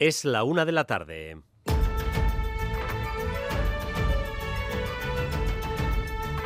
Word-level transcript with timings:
Es 0.00 0.24
la 0.24 0.44
una 0.44 0.64
de 0.64 0.72
la 0.72 0.84
tarde. 0.84 1.42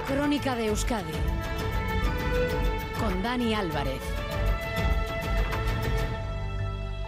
Crónica 0.09 0.57
de 0.57 0.67
Euskadi 0.67 1.13
con 2.99 3.23
Dani 3.23 3.55
Álvarez. 3.55 4.01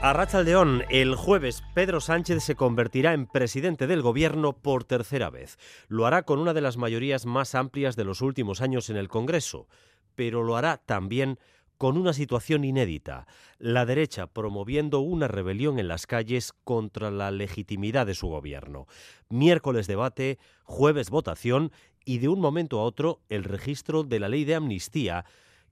A 0.00 0.12
Rachaldeón, 0.12 0.84
el 0.88 1.16
jueves 1.16 1.64
Pedro 1.74 2.00
Sánchez 2.00 2.44
se 2.44 2.54
convertirá 2.54 3.12
en 3.12 3.26
presidente 3.26 3.88
del 3.88 4.02
gobierno 4.02 4.52
por 4.52 4.84
tercera 4.84 5.30
vez. 5.30 5.58
Lo 5.88 6.06
hará 6.06 6.22
con 6.22 6.38
una 6.38 6.54
de 6.54 6.60
las 6.60 6.76
mayorías 6.76 7.26
más 7.26 7.56
amplias 7.56 7.96
de 7.96 8.04
los 8.04 8.20
últimos 8.20 8.60
años 8.60 8.88
en 8.88 8.98
el 8.98 9.08
Congreso, 9.08 9.66
pero 10.14 10.44
lo 10.44 10.56
hará 10.56 10.76
también 10.76 11.40
con 11.78 11.96
una 11.96 12.12
situación 12.12 12.64
inédita, 12.64 13.26
la 13.58 13.86
derecha 13.86 14.26
promoviendo 14.26 15.00
una 15.00 15.28
rebelión 15.28 15.78
en 15.78 15.88
las 15.88 16.06
calles 16.06 16.52
contra 16.64 17.10
la 17.10 17.30
legitimidad 17.30 18.06
de 18.06 18.14
su 18.14 18.28
gobierno. 18.28 18.86
Miércoles 19.28 19.86
debate, 19.86 20.38
jueves 20.64 21.10
votación 21.10 21.72
y 22.04 22.18
de 22.18 22.28
un 22.28 22.40
momento 22.40 22.80
a 22.80 22.84
otro 22.84 23.20
el 23.28 23.44
registro 23.44 24.04
de 24.04 24.20
la 24.20 24.28
ley 24.28 24.44
de 24.44 24.54
amnistía 24.54 25.24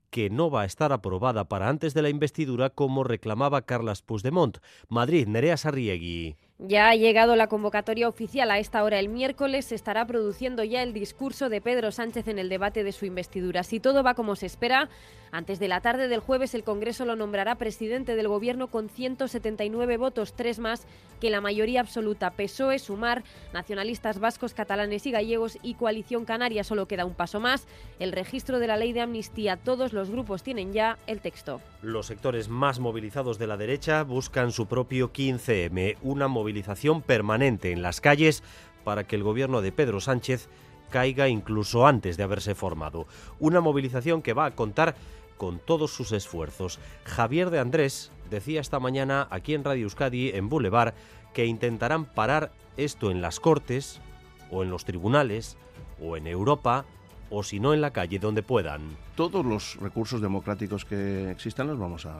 que 0.09 0.29
no 0.29 0.49
va 0.49 0.61
a 0.61 0.65
estar 0.65 0.93
aprobada 0.93 1.49
para 1.49 1.67
antes 1.67 1.93
de 1.93 2.01
la 2.01 2.09
investidura 2.09 2.69
como 2.69 3.03
reclamaba 3.03 3.63
Carlas 3.63 4.01
Puigdemont. 4.01 4.59
Madrid, 4.87 5.27
Nerea 5.27 5.57
Sarriegui. 5.57 6.35
Ya 6.57 6.87
ha 6.87 6.95
llegado 6.95 7.35
la 7.35 7.47
convocatoria 7.47 8.07
oficial 8.07 8.49
a 8.49 8.59
esta 8.59 8.81
hora 8.85 8.97
el 8.97 9.09
miércoles. 9.09 9.65
Se 9.65 9.75
estará 9.75 10.07
produciendo 10.07 10.63
ya 10.63 10.83
el 10.83 10.93
discurso 10.93 11.49
de 11.49 11.59
Pedro 11.59 11.91
Sánchez 11.91 12.29
en 12.29 12.39
el 12.39 12.47
debate 12.47 12.85
de 12.85 12.93
su 12.93 13.05
investidura. 13.05 13.63
Si 13.63 13.81
todo 13.81 14.03
va 14.03 14.13
como 14.13 14.37
se 14.37 14.45
espera, 14.45 14.87
antes 15.31 15.59
de 15.59 15.67
la 15.67 15.81
tarde 15.81 16.07
del 16.07 16.21
jueves 16.21 16.55
el 16.55 16.63
Congreso 16.63 17.03
lo 17.03 17.17
nombrará 17.17 17.55
presidente 17.55 18.15
del 18.15 18.29
Gobierno 18.29 18.67
con 18.67 18.87
179 18.87 19.97
votos, 19.97 20.33
tres 20.33 20.59
más 20.59 20.87
que 21.19 21.29
la 21.29 21.41
mayoría 21.41 21.81
absoluta. 21.81 22.31
PSOE, 22.31 22.79
Sumar, 22.79 23.25
nacionalistas 23.53 24.19
vascos, 24.19 24.53
catalanes 24.53 25.05
y 25.05 25.11
gallegos 25.11 25.57
y 25.61 25.73
Coalición 25.73 26.23
Canaria. 26.23 26.63
Solo 26.63 26.87
queda 26.87 27.03
un 27.03 27.15
paso 27.15 27.41
más. 27.41 27.67
El 27.99 28.13
registro 28.13 28.59
de 28.59 28.67
la 28.67 28.77
ley 28.77 28.93
de 28.93 29.01
amnistía. 29.01 29.57
Todos 29.57 29.91
los 29.91 30.09
grupos 30.09 30.41
tienen 30.41 30.71
ya 30.71 30.97
el 31.05 31.19
texto. 31.19 31.59
Los 31.85 32.07
sectores 32.07 32.49
más 32.49 32.79
movilizados 32.79 33.37
de 33.37 33.45
la 33.45 33.57
derecha 33.57 34.01
buscan 34.01 34.51
su 34.51 34.65
propio 34.65 35.13
15M, 35.13 35.97
una 36.01 36.27
movilización 36.27 37.03
permanente 37.03 37.71
en 37.71 37.83
las 37.83 38.01
calles 38.01 38.41
para 38.83 39.03
que 39.03 39.15
el 39.15 39.21
gobierno 39.21 39.61
de 39.61 39.71
Pedro 39.71 40.01
Sánchez 40.01 40.49
caiga 40.89 41.29
incluso 41.29 41.85
antes 41.85 42.17
de 42.17 42.23
haberse 42.23 42.55
formado. 42.55 43.05
Una 43.39 43.61
movilización 43.61 44.23
que 44.23 44.33
va 44.33 44.45
a 44.45 44.55
contar 44.55 44.95
con 45.37 45.59
todos 45.59 45.93
sus 45.93 46.11
esfuerzos. 46.11 46.79
Javier 47.03 47.51
de 47.51 47.59
Andrés 47.59 48.11
decía 48.31 48.61
esta 48.61 48.79
mañana 48.79 49.27
aquí 49.29 49.53
en 49.53 49.63
Radio 49.63 49.83
Euskadi, 49.83 50.29
en 50.29 50.49
Boulevard, 50.49 50.95
que 51.35 51.45
intentarán 51.45 52.05
parar 52.05 52.51
esto 52.77 53.11
en 53.11 53.21
las 53.21 53.39
Cortes 53.39 54.01
o 54.49 54.63
en 54.63 54.71
los 54.71 54.85
tribunales 54.85 55.55
o 56.01 56.17
en 56.17 56.25
Europa 56.25 56.85
o 57.29 57.43
si 57.43 57.59
no 57.59 57.73
en 57.73 57.81
la 57.81 57.91
calle 57.91 58.19
donde 58.19 58.43
puedan. 58.43 58.81
Todos 59.15 59.45
los 59.45 59.77
recursos 59.77 60.21
democráticos 60.21 60.85
que 60.85 61.31
existan 61.31 61.67
los 61.67 61.79
vamos 61.79 62.05
a, 62.05 62.15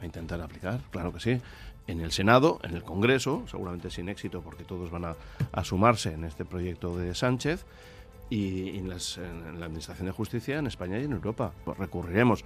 a 0.00 0.04
intentar 0.04 0.40
aplicar, 0.40 0.80
claro 0.90 1.12
que 1.12 1.20
sí. 1.20 1.40
En 1.86 2.00
el 2.00 2.12
Senado, 2.12 2.60
en 2.62 2.74
el 2.74 2.82
Congreso, 2.82 3.44
seguramente 3.50 3.90
sin 3.90 4.08
éxito 4.08 4.42
porque 4.42 4.64
todos 4.64 4.90
van 4.90 5.06
a, 5.06 5.16
a 5.52 5.64
sumarse 5.64 6.12
en 6.12 6.24
este 6.24 6.44
proyecto 6.44 6.96
de 6.98 7.14
Sánchez 7.14 7.64
y 8.30 8.76
en, 8.76 8.88
las, 8.88 9.18
en, 9.18 9.58
la 9.58 9.66
Administración 9.66 10.06
de 10.06 10.12
Justicia 10.12 10.58
en 10.58 10.66
España 10.66 10.98
y 10.98 11.04
en 11.04 11.12
Europa. 11.12 11.52
Pues 11.64 11.78
recurriremos. 11.78 12.44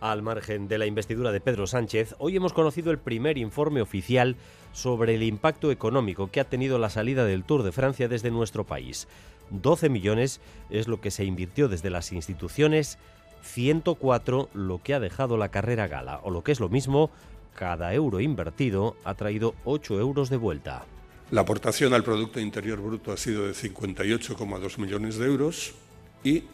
Al 0.00 0.20
margen 0.20 0.68
de 0.68 0.76
la 0.76 0.84
investidura 0.84 1.32
de 1.32 1.40
Pedro 1.40 1.66
Sánchez, 1.66 2.14
hoy 2.18 2.36
hemos 2.36 2.52
conocido 2.52 2.90
el 2.90 2.98
primer 2.98 3.38
informe 3.38 3.80
oficial 3.80 4.36
sobre 4.72 5.14
el 5.14 5.22
impacto 5.22 5.70
económico 5.70 6.30
que 6.30 6.38
ha 6.38 6.44
tenido 6.44 6.78
la 6.78 6.90
salida 6.90 7.24
del 7.24 7.44
Tour 7.44 7.62
de 7.62 7.72
Francia 7.72 8.06
desde 8.06 8.30
nuestro 8.30 8.64
país. 8.64 9.08
12 9.50 9.88
millones 9.88 10.40
es 10.70 10.88
lo 10.88 11.00
que 11.00 11.10
se 11.10 11.24
invirtió 11.24 11.68
desde 11.68 11.90
las 11.90 12.12
instituciones, 12.12 12.98
104 13.42 14.48
lo 14.54 14.82
que 14.82 14.94
ha 14.94 15.00
dejado 15.00 15.36
la 15.36 15.50
carrera 15.50 15.86
gala, 15.86 16.20
o 16.22 16.30
lo 16.30 16.42
que 16.42 16.52
es 16.52 16.60
lo 16.60 16.68
mismo, 16.68 17.10
cada 17.54 17.94
euro 17.94 18.20
invertido 18.20 18.96
ha 19.04 19.14
traído 19.14 19.54
8 19.64 20.00
euros 20.00 20.28
de 20.30 20.36
vuelta. 20.36 20.84
La 21.30 21.40
aportación 21.40 21.92
al 21.94 22.04
Producto 22.04 22.38
Interior 22.38 22.80
Bruto 22.80 23.12
ha 23.12 23.16
sido 23.16 23.46
de 23.46 23.52
58,2 23.52 24.78
millones 24.78 25.16
de 25.16 25.26
euros 25.26 25.74
y 26.22 26.44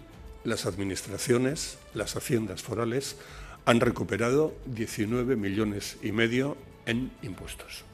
las 0.45 0.67
administraciones, 0.67 1.79
las 1.95 2.17
haciendas 2.17 2.63
forales, 2.63 3.17
han 3.65 3.81
recuperado 3.81 4.55
19 4.67 5.37
millones 5.37 5.99
y 6.03 6.13
medio 6.13 6.57
en 6.87 7.13
impuestos. 7.23 7.85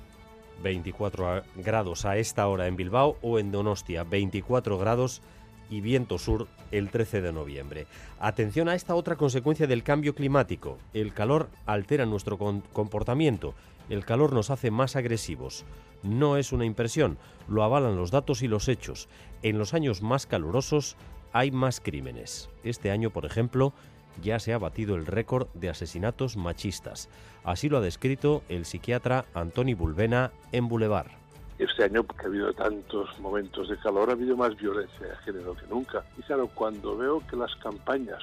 24 0.63 1.43
grados 1.57 2.05
a 2.05 2.17
esta 2.17 2.47
hora 2.49 2.67
en 2.67 2.77
Bilbao 2.77 3.17
o 3.23 3.39
en 3.39 3.53
Donostia, 3.53 4.05
24 4.05 4.79
grados 4.79 5.23
y 5.71 5.81
viento 5.81 6.19
sur 6.19 6.49
el 6.71 6.91
13 6.91 7.21
de 7.21 7.33
noviembre. 7.33 7.87
Atención 8.19 8.69
a 8.69 8.75
esta 8.75 8.95
otra 8.95 9.17
consecuencia 9.17 9.67
del 9.67 9.83
cambio 9.83 10.15
climático. 10.15 10.79
El 10.95 11.13
calor 11.13 11.49
altera 11.67 12.07
nuestro 12.07 12.39
comportamiento. 12.39 13.55
El 13.89 14.05
calor 14.05 14.33
nos 14.33 14.51
hace 14.51 14.71
más 14.71 14.97
agresivos. 14.97 15.65
No 16.03 16.37
es 16.37 16.53
una 16.53 16.65
impresión, 16.65 17.19
lo 17.49 17.63
avalan 17.63 17.97
los 17.97 18.11
datos 18.11 18.43
y 18.43 18.49
los 18.49 18.69
hechos. 18.69 19.09
En 19.43 19.59
los 19.59 19.75
años 19.75 20.03
más 20.03 20.27
calurosos 20.27 20.97
hay 21.33 21.51
más 21.51 21.81
crímenes. 21.81 22.49
Este 22.65 22.91
año, 22.91 23.11
por 23.11 23.25
ejemplo, 23.25 23.73
ya 24.23 24.39
se 24.39 24.53
ha 24.53 24.59
batido 24.59 24.97
el 24.97 25.07
récord 25.07 25.49
de 25.55 25.69
asesinatos 25.69 26.37
machistas. 26.37 27.09
Así 27.45 27.69
lo 27.69 27.79
ha 27.79 27.81
descrito 27.81 28.43
el 28.49 28.65
psiquiatra 28.65 29.25
Antoni 29.35 29.75
Bulbena 29.75 30.33
en 30.53 30.69
Boulevard. 30.69 31.09
Este 31.59 31.85
año, 31.85 32.05
que 32.05 32.25
ha 32.25 32.29
habido 32.29 32.53
tantos 32.53 33.19
momentos 33.19 33.69
de 33.69 33.77
calor, 33.79 34.11
ha 34.11 34.13
habido 34.13 34.37
más 34.37 34.57
violencia 34.57 35.07
de 35.07 35.17
género 35.25 35.55
que 35.55 35.67
nunca. 35.67 36.05
Y 36.17 36.23
claro, 36.23 36.49
cuando 36.55 36.97
veo 36.97 37.21
que 37.29 37.37
las 37.37 37.55
campañas 37.57 38.23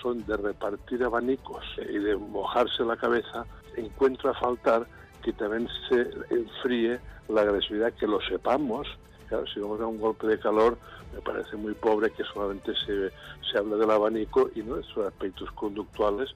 son 0.00 0.24
de 0.26 0.36
repartir 0.36 1.02
abanicos 1.02 1.64
y 1.76 1.98
de 1.98 2.16
mojarse 2.16 2.84
la 2.84 2.96
cabeza, 2.96 3.44
encuentro 3.76 4.30
a 4.30 4.34
faltar 4.34 4.86
que 5.24 5.32
también 5.32 5.68
se 5.88 6.08
enfríe 6.30 7.00
la 7.28 7.42
agresividad, 7.42 7.92
que 7.94 8.06
lo 8.06 8.20
sepamos. 8.22 8.86
Claro, 9.28 9.46
si 9.46 9.60
vamos 9.60 9.80
a 9.80 9.86
un 9.86 9.98
golpe 9.98 10.26
de 10.26 10.38
calor, 10.38 10.78
me 11.14 11.20
parece 11.20 11.56
muy 11.56 11.74
pobre 11.74 12.10
que 12.10 12.24
solamente 12.24 12.72
se, 12.86 13.10
se 13.50 13.58
hable 13.58 13.76
del 13.76 13.90
abanico 13.90 14.50
y 14.54 14.62
no 14.62 14.76
de 14.76 14.82
sus 14.84 15.04
aspectos 15.04 15.50
conductuales. 15.52 16.34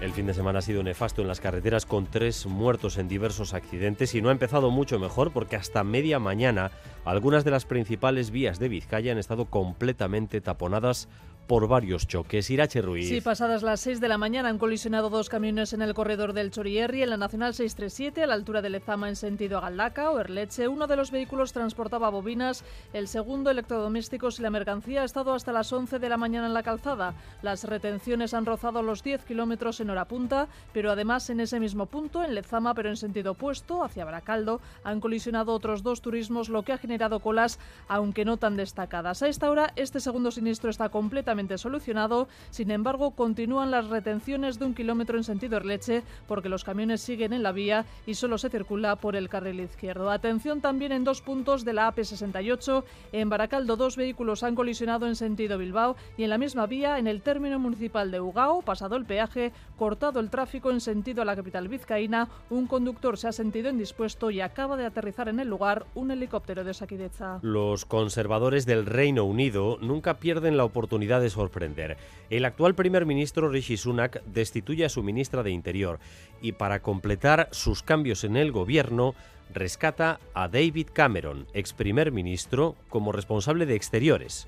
El 0.00 0.12
fin 0.12 0.26
de 0.26 0.34
semana 0.34 0.60
ha 0.60 0.62
sido 0.62 0.84
nefasto 0.84 1.22
en 1.22 1.28
las 1.28 1.40
carreteras 1.40 1.84
con 1.84 2.06
tres 2.06 2.46
muertos 2.46 2.98
en 2.98 3.08
diversos 3.08 3.52
accidentes 3.52 4.14
y 4.14 4.22
no 4.22 4.28
ha 4.28 4.32
empezado 4.32 4.70
mucho 4.70 5.00
mejor 5.00 5.32
porque 5.32 5.56
hasta 5.56 5.82
media 5.82 6.20
mañana 6.20 6.70
algunas 7.04 7.44
de 7.44 7.50
las 7.50 7.64
principales 7.64 8.30
vías 8.30 8.60
de 8.60 8.68
Vizcaya 8.68 9.10
han 9.10 9.18
estado 9.18 9.46
completamente 9.46 10.40
taponadas 10.40 11.08
por 11.48 11.66
varios 11.66 12.06
choques. 12.06 12.50
Irache 12.50 12.82
Ruiz. 12.82 13.08
Sí, 13.08 13.22
pasadas 13.22 13.62
las 13.62 13.80
6 13.80 14.00
de 14.00 14.08
la 14.08 14.18
mañana 14.18 14.50
han 14.50 14.58
colisionado 14.58 15.08
dos 15.08 15.30
camiones 15.30 15.72
en 15.72 15.80
el 15.80 15.94
corredor 15.94 16.34
del 16.34 16.50
Chorierri, 16.50 17.02
en 17.02 17.08
la 17.08 17.16
Nacional 17.16 17.54
637, 17.54 18.22
a 18.22 18.26
la 18.26 18.34
altura 18.34 18.60
de 18.60 18.68
Lezama 18.68 19.08
en 19.08 19.16
sentido 19.16 19.60
Galdaca 19.62 20.10
o 20.10 20.20
Erleche. 20.20 20.68
Uno 20.68 20.86
de 20.86 20.96
los 20.96 21.10
vehículos 21.10 21.54
transportaba 21.54 22.10
bobinas, 22.10 22.64
el 22.92 23.08
segundo 23.08 23.50
electrodomésticos 23.50 24.38
y 24.38 24.42
la 24.42 24.50
mercancía 24.50 25.02
ha 25.02 25.04
estado 25.06 25.32
hasta 25.32 25.52
las 25.52 25.72
11 25.72 25.98
de 25.98 26.08
la 26.10 26.18
mañana 26.18 26.46
en 26.48 26.54
la 26.54 26.62
calzada. 26.62 27.14
Las 27.40 27.64
retenciones 27.64 28.34
han 28.34 28.44
rozado 28.44 28.82
los 28.82 29.02
10 29.02 29.24
kilómetros 29.24 29.80
en 29.80 29.88
hora 29.88 30.04
punta, 30.04 30.48
pero 30.74 30.92
además 30.92 31.30
en 31.30 31.40
ese 31.40 31.58
mismo 31.58 31.86
punto, 31.86 32.22
en 32.22 32.34
Lezama, 32.34 32.74
pero 32.74 32.90
en 32.90 32.98
sentido 32.98 33.32
opuesto, 33.32 33.82
hacia 33.82 34.04
Baracaldo, 34.04 34.60
han 34.84 35.00
colisionado 35.00 35.54
otros 35.54 35.82
dos 35.82 36.02
turismos, 36.02 36.50
lo 36.50 36.62
que 36.62 36.74
ha 36.74 36.78
generado 36.78 37.20
colas, 37.20 37.58
aunque 37.88 38.26
no 38.26 38.36
tan 38.36 38.58
destacadas. 38.58 39.22
A 39.22 39.28
esta 39.28 39.50
hora, 39.50 39.72
este 39.76 40.00
segundo 40.00 40.30
siniestro 40.30 40.68
está 40.68 40.90
completamente 40.90 41.37
solucionado. 41.58 42.26
Sin 42.50 42.70
embargo, 42.72 43.12
continúan 43.12 43.70
las 43.70 43.86
retenciones 43.86 44.58
de 44.58 44.64
un 44.64 44.74
kilómetro 44.74 45.16
en 45.16 45.24
sentido 45.24 45.56
Erleche 45.56 46.02
porque 46.26 46.48
los 46.48 46.64
camiones 46.64 47.00
siguen 47.00 47.32
en 47.32 47.42
la 47.42 47.52
vía 47.52 47.84
y 48.06 48.14
solo 48.14 48.38
se 48.38 48.50
circula 48.50 48.96
por 48.96 49.14
el 49.14 49.28
carril 49.28 49.60
izquierdo. 49.60 50.10
Atención 50.10 50.60
también 50.60 50.92
en 50.92 51.04
dos 51.04 51.22
puntos 51.22 51.64
de 51.64 51.74
la 51.74 51.94
AP68. 51.94 52.84
En 53.12 53.28
Baracaldo, 53.28 53.76
dos 53.76 53.96
vehículos 53.96 54.42
han 54.42 54.54
colisionado 54.54 55.06
en 55.06 55.14
sentido 55.14 55.58
Bilbao 55.58 55.96
y 56.16 56.24
en 56.24 56.30
la 56.30 56.38
misma 56.38 56.66
vía, 56.66 56.98
en 56.98 57.06
el 57.06 57.22
término 57.22 57.58
municipal 57.58 58.10
de 58.10 58.20
Ugao, 58.20 58.62
pasado 58.62 58.96
el 58.96 59.04
peaje, 59.04 59.52
cortado 59.76 60.20
el 60.20 60.30
tráfico 60.30 60.70
en 60.70 60.80
sentido 60.80 61.22
a 61.22 61.24
la 61.24 61.36
capital 61.36 61.68
vizcaína, 61.68 62.28
un 62.50 62.66
conductor 62.66 63.16
se 63.18 63.28
ha 63.28 63.32
sentido 63.32 63.70
indispuesto 63.70 64.30
y 64.30 64.40
acaba 64.40 64.76
de 64.76 64.86
aterrizar 64.86 65.28
en 65.28 65.40
el 65.40 65.48
lugar 65.48 65.86
un 65.94 66.10
helicóptero 66.10 66.64
de 66.64 66.74
Saquideza. 66.74 67.38
Los 67.42 67.84
conservadores 67.84 68.66
del 68.66 68.86
Reino 68.86 69.24
Unido 69.24 69.78
nunca 69.80 70.18
pierden 70.18 70.56
la 70.56 70.64
oportunidad 70.64 71.20
de 71.20 71.27
sorprender. 71.30 71.96
El 72.30 72.44
actual 72.44 72.74
primer 72.74 73.06
ministro 73.06 73.48
Rishi 73.48 73.76
Sunak 73.76 74.22
destituye 74.24 74.84
a 74.84 74.88
su 74.88 75.02
ministra 75.02 75.42
de 75.42 75.50
Interior 75.50 75.98
y 76.40 76.52
para 76.52 76.80
completar 76.80 77.48
sus 77.52 77.82
cambios 77.82 78.24
en 78.24 78.36
el 78.36 78.52
gobierno 78.52 79.14
rescata 79.52 80.20
a 80.34 80.48
David 80.48 80.88
Cameron, 80.92 81.46
ex 81.54 81.72
primer 81.72 82.12
ministro, 82.12 82.76
como 82.88 83.12
responsable 83.12 83.66
de 83.66 83.74
exteriores. 83.74 84.46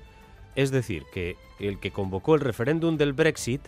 Es 0.55 0.71
decir, 0.71 1.03
que 1.13 1.37
el 1.59 1.79
que 1.79 1.91
convocó 1.91 2.35
el 2.35 2.41
referéndum 2.41 2.97
del 2.97 3.13
Brexit 3.13 3.61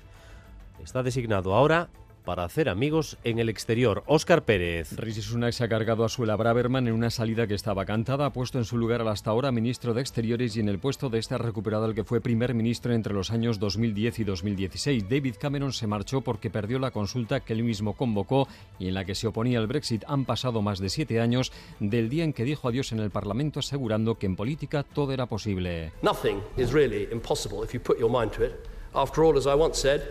está 0.83 1.01
designado 1.01 1.53
ahora 1.55 1.89
para 2.23 2.43
hacer 2.43 2.69
amigos 2.69 3.17
en 3.23 3.39
el 3.39 3.49
exterior. 3.49 4.03
Óscar 4.07 4.43
Pérez. 4.45 4.93
Rishi 4.93 5.21
Sunak 5.21 5.53
se 5.53 5.63
ha 5.63 5.69
cargado 5.69 6.03
a 6.03 6.09
Suela 6.09 6.35
Braverman 6.35 6.87
en 6.87 6.93
una 6.93 7.09
salida 7.09 7.47
que 7.47 7.53
estaba 7.53 7.85
cantada, 7.85 8.25
ha 8.25 8.33
puesto 8.33 8.57
en 8.57 8.65
su 8.65 8.77
lugar 8.77 9.01
al 9.01 9.07
hasta 9.09 9.31
ahora 9.31 9.51
ministro 9.51 9.93
de 9.93 10.01
Exteriores 10.01 10.55
y 10.55 10.59
en 10.59 10.69
el 10.69 10.79
puesto 10.79 11.09
de 11.09 11.19
este 11.19 11.35
ha 11.35 11.37
recuperado 11.37 11.85
al 11.85 11.95
que 11.95 12.03
fue 12.03 12.21
primer 12.21 12.53
ministro 12.53 12.93
entre 12.93 13.13
los 13.13 13.31
años 13.31 13.59
2010 13.59 14.19
y 14.19 14.23
2016. 14.23 15.09
David 15.09 15.35
Cameron 15.39 15.73
se 15.73 15.87
marchó 15.87 16.21
porque 16.21 16.49
perdió 16.49 16.79
la 16.79 16.91
consulta 16.91 17.41
que 17.41 17.53
él 17.53 17.63
mismo 17.63 17.93
convocó 17.93 18.47
y 18.79 18.87
en 18.87 18.93
la 18.93 19.05
que 19.05 19.15
se 19.15 19.27
oponía 19.27 19.59
al 19.59 19.67
Brexit. 19.67 20.03
Han 20.07 20.25
pasado 20.25 20.61
más 20.61 20.79
de 20.79 20.89
siete 20.89 21.19
años 21.19 21.51
del 21.79 22.09
día 22.09 22.23
en 22.23 22.33
que 22.33 22.43
dijo 22.43 22.67
adiós 22.67 22.91
en 22.91 22.99
el 22.99 23.11
Parlamento 23.11 23.59
asegurando 23.59 24.17
que 24.17 24.25
en 24.25 24.35
política 24.35 24.83
todo 24.83 25.11
era 25.13 25.25
posible. 25.25 25.91
Nothing 26.01 26.41
is 26.57 26.71
really 26.71 27.07
impossible 27.11 27.63
if 27.63 27.73
you 27.73 27.79
put 27.79 27.99
your 27.99 28.11
mind 28.11 28.31
to 28.31 28.43
it. 28.43 28.53
After 28.93 29.23
all, 29.23 29.37
as 29.37 29.45
I 29.45 29.55
once 29.55 29.79
said, 29.79 30.01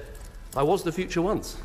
I 0.55 0.63
was 0.63 0.85
the 0.85 0.93
future 0.93 1.21
once. 1.21 1.57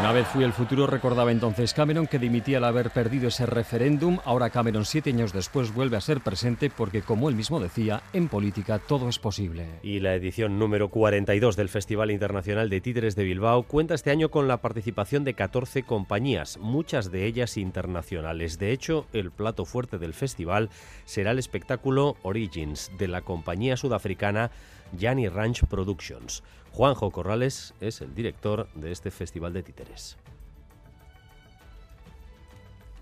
Una 0.00 0.10
vez 0.10 0.26
fui 0.26 0.42
el 0.42 0.52
futuro, 0.52 0.88
recordaba 0.88 1.30
entonces 1.30 1.72
Cameron 1.72 2.08
que 2.08 2.18
dimitía 2.18 2.58
al 2.58 2.64
haber 2.64 2.90
perdido 2.90 3.28
ese 3.28 3.46
referéndum. 3.46 4.18
Ahora 4.24 4.50
Cameron, 4.50 4.84
siete 4.84 5.10
años 5.10 5.32
después, 5.32 5.72
vuelve 5.72 5.96
a 5.96 6.00
ser 6.00 6.20
presente 6.20 6.68
porque, 6.68 7.02
como 7.02 7.28
él 7.28 7.36
mismo 7.36 7.60
decía, 7.60 8.02
en 8.12 8.28
política 8.28 8.80
todo 8.80 9.08
es 9.08 9.20
posible. 9.20 9.66
Y 9.82 10.00
la 10.00 10.14
edición 10.14 10.58
número 10.58 10.88
42 10.88 11.54
del 11.54 11.68
Festival 11.68 12.10
Internacional 12.10 12.68
de 12.70 12.80
Títeres 12.80 13.14
de 13.14 13.22
Bilbao 13.22 13.62
cuenta 13.62 13.94
este 13.94 14.10
año 14.10 14.30
con 14.30 14.48
la 14.48 14.56
participación 14.56 15.22
de 15.22 15.34
14 15.34 15.84
compañías, 15.84 16.58
muchas 16.58 17.12
de 17.12 17.24
ellas 17.24 17.56
internacionales. 17.56 18.58
De 18.58 18.72
hecho, 18.72 19.06
el 19.12 19.30
plato 19.30 19.64
fuerte 19.64 19.98
del 19.98 20.14
festival 20.14 20.70
será 21.04 21.30
el 21.30 21.38
espectáculo 21.38 22.16
Origins 22.22 22.90
de 22.98 23.06
la 23.06 23.22
compañía 23.22 23.76
sudafricana 23.76 24.50
Yanni 24.92 25.28
Ranch 25.28 25.64
Productions. 25.64 26.42
Juanjo 26.72 27.10
Corrales 27.10 27.74
es 27.80 28.00
el 28.00 28.14
director 28.14 28.68
de 28.74 28.92
este 28.92 29.10
festival 29.10 29.52
de 29.52 29.62
títeres. 29.62 30.16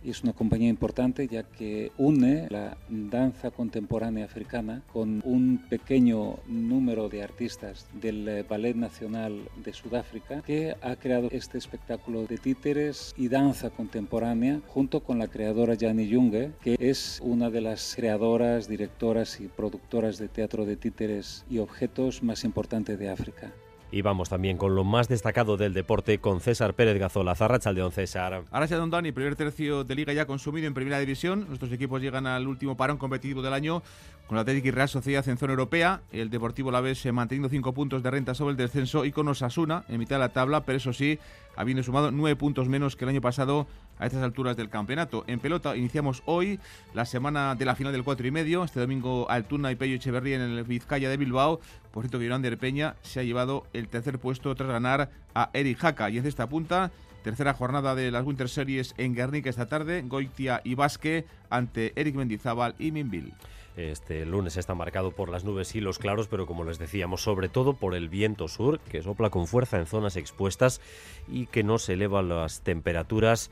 Es 0.04 0.22
una 0.22 0.32
compañía 0.32 0.68
importante 0.68 1.26
ya 1.26 1.42
que 1.42 1.92
une 1.98 2.46
la 2.50 2.76
danza 2.88 3.50
contemporánea 3.50 4.24
africana 4.24 4.82
con 4.92 5.20
un 5.24 5.62
pequeño 5.68 6.38
número 6.46 7.08
de 7.08 7.22
artistas 7.22 7.86
del 8.00 8.28
eh, 8.28 8.44
Ballet 8.48 8.76
Nacional 8.76 9.48
de 9.64 9.72
Sudáfrica 9.72 10.42
que 10.42 10.76
ha 10.80 10.96
creado 10.96 11.28
este 11.32 11.58
espectáculo 11.58 12.26
de 12.26 12.38
títeres 12.38 13.14
y 13.16 13.28
danza 13.28 13.70
contemporánea 13.70 14.60
junto 14.68 15.00
con 15.00 15.18
la 15.18 15.28
creadora 15.28 15.76
Jani 15.78 16.12
Junge, 16.12 16.52
que 16.60 16.76
es 16.78 17.20
una 17.24 17.50
de 17.50 17.60
las 17.60 17.94
creadoras, 17.96 18.68
directoras 18.68 19.40
y 19.40 19.48
productoras 19.48 20.18
de 20.18 20.28
teatro 20.28 20.64
de 20.64 20.76
títeres 20.76 21.44
y 21.50 21.58
objetos 21.58 22.22
más 22.22 22.44
importantes 22.44 22.98
de 22.98 23.08
África. 23.08 23.52
Y 23.96 24.02
vamos 24.02 24.28
también 24.28 24.58
con 24.58 24.74
lo 24.74 24.84
más 24.84 25.08
destacado 25.08 25.56
del 25.56 25.72
deporte 25.72 26.18
con 26.18 26.42
César 26.42 26.74
Pérez 26.74 26.98
Gazola. 26.98 27.34
Zarrachaldeón, 27.34 27.92
César. 27.92 28.42
Arracha 28.50 28.76
Don 28.76 28.90
Dani, 28.90 29.10
primer 29.10 29.36
tercio 29.36 29.84
de 29.84 29.94
liga 29.94 30.12
ya 30.12 30.26
consumido 30.26 30.66
en 30.66 30.74
primera 30.74 30.98
división. 30.98 31.46
Nuestros 31.48 31.72
equipos 31.72 32.02
llegan 32.02 32.26
al 32.26 32.46
último 32.46 32.76
parón 32.76 32.98
competitivo 32.98 33.40
del 33.40 33.54
año 33.54 33.82
con 34.26 34.36
la 34.36 34.42
Atlético 34.42 34.68
y 34.68 34.70
Real 34.72 34.88
Sociedad 34.88 35.28
en 35.28 35.38
zona 35.38 35.52
europea. 35.52 36.02
El 36.10 36.30
Deportivo 36.30 36.70
La 36.70 36.80
Vez 36.80 37.04
manteniendo 37.12 37.48
cinco 37.48 37.72
puntos 37.72 38.02
de 38.02 38.10
renta 38.10 38.34
sobre 38.34 38.52
el 38.52 38.56
descenso 38.56 39.04
y 39.04 39.12
con 39.12 39.28
Osasuna 39.28 39.84
en 39.88 39.98
mitad 39.98 40.16
de 40.16 40.20
la 40.20 40.30
tabla, 40.30 40.64
pero 40.64 40.78
eso 40.78 40.92
sí, 40.92 41.18
habiendo 41.54 41.82
sumado 41.82 42.10
nueve 42.10 42.36
puntos 42.36 42.68
menos 42.68 42.96
que 42.96 43.04
el 43.04 43.10
año 43.10 43.20
pasado 43.20 43.66
a 43.98 44.06
estas 44.06 44.22
alturas 44.22 44.56
del 44.56 44.68
campeonato. 44.68 45.24
En 45.26 45.40
pelota 45.40 45.76
iniciamos 45.76 46.22
hoy 46.26 46.58
la 46.94 47.04
semana 47.04 47.54
de 47.54 47.64
la 47.64 47.74
final 47.74 47.92
del 47.92 48.04
4 48.04 48.26
y 48.26 48.30
medio. 48.30 48.64
Este 48.64 48.80
domingo 48.80 49.30
Altuna 49.30 49.72
y 49.72 49.76
Pello 49.76 49.94
Echeverría 49.94 50.36
en 50.36 50.42
el 50.42 50.64
Vizcaya 50.64 51.08
de 51.08 51.16
Bilbao. 51.16 51.60
Por 51.92 52.02
cierto, 52.02 52.18
que 52.18 52.26
de 52.26 52.56
Peña 52.56 52.96
se 53.02 53.20
ha 53.20 53.22
llevado 53.22 53.66
el 53.72 53.88
tercer 53.88 54.18
puesto 54.18 54.54
tras 54.54 54.68
ganar 54.68 55.10
a 55.34 55.50
Eric 55.54 55.78
Jaca. 55.78 56.10
Y 56.10 56.18
es 56.18 56.26
esta 56.26 56.48
punta, 56.48 56.90
tercera 57.22 57.54
jornada 57.54 57.94
de 57.94 58.10
las 58.10 58.24
Winter 58.24 58.48
Series 58.48 58.94
en 58.98 59.14
Guernica 59.14 59.48
esta 59.48 59.66
tarde. 59.66 60.02
Goitia 60.06 60.60
y 60.62 60.74
Basque 60.74 61.24
ante 61.48 61.92
Eric 61.98 62.16
Mendizábal 62.16 62.74
y 62.78 62.92
Minville. 62.92 63.32
Este 63.76 64.24
lunes 64.24 64.56
está 64.56 64.74
marcado 64.74 65.10
por 65.10 65.28
las 65.28 65.44
nubes 65.44 65.74
y 65.74 65.80
los 65.80 65.98
claros, 65.98 66.28
pero 66.28 66.46
como 66.46 66.64
les 66.64 66.78
decíamos, 66.78 67.22
sobre 67.22 67.50
todo 67.50 67.74
por 67.74 67.94
el 67.94 68.08
viento 68.08 68.48
sur, 68.48 68.80
que 68.80 69.02
sopla 69.02 69.28
con 69.28 69.46
fuerza 69.46 69.78
en 69.78 69.86
zonas 69.86 70.16
expuestas 70.16 70.80
y 71.28 71.46
que 71.46 71.62
no 71.62 71.78
se 71.78 71.92
elevan 71.92 72.30
las 72.30 72.62
temperaturas 72.62 73.50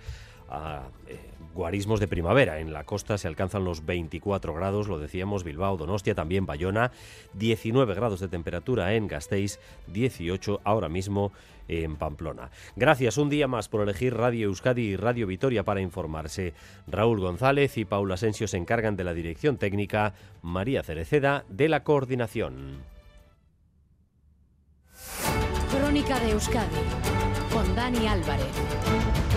a 0.48 0.88
eh, 1.08 1.18
guarismos 1.54 2.00
de 2.00 2.08
primavera. 2.08 2.58
En 2.60 2.72
la 2.72 2.84
costa 2.84 3.16
se 3.16 3.28
alcanzan 3.28 3.64
los 3.64 3.86
24 3.86 4.52
grados, 4.54 4.88
lo 4.88 4.98
decíamos, 4.98 5.44
Bilbao, 5.44 5.76
Donostia, 5.76 6.14
también 6.14 6.46
Bayona, 6.46 6.92
19 7.34 7.94
grados 7.94 8.20
de 8.20 8.28
temperatura 8.28 8.94
en 8.94 9.06
Gasteiz, 9.06 9.60
18 9.86 10.60
ahora 10.64 10.88
mismo 10.88 11.32
en 11.68 11.96
Pamplona. 11.96 12.50
Gracias 12.76 13.16
un 13.16 13.30
día 13.30 13.48
más 13.48 13.68
por 13.68 13.82
elegir 13.82 14.14
Radio 14.14 14.48
Euskadi 14.48 14.82
y 14.82 14.96
Radio 14.96 15.26
Vitoria 15.26 15.64
para 15.64 15.80
informarse. 15.80 16.52
Raúl 16.86 17.20
González 17.20 17.78
y 17.78 17.84
Paula 17.84 18.14
Asensio 18.14 18.48
se 18.48 18.58
encargan 18.58 18.96
de 18.96 19.04
la 19.04 19.14
dirección 19.14 19.56
técnica, 19.56 20.14
María 20.42 20.82
Cereceda 20.82 21.44
de 21.48 21.68
la 21.68 21.84
coordinación. 21.84 22.82
Crónica 25.70 26.18
de 26.20 26.30
Euskadi 26.32 26.76
con 27.52 27.74
Dani 27.74 28.06
Álvarez. 28.06 29.33